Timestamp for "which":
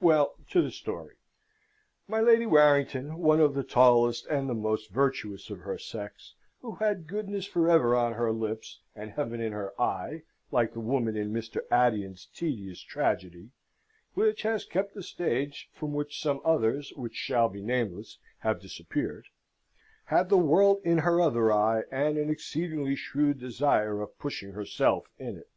14.14-14.42, 15.94-16.20, 16.96-17.14